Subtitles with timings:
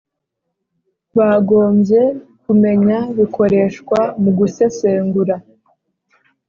[1.17, 2.01] Bagombye
[2.43, 5.35] kumenya bikoreshwa mu gusesengura.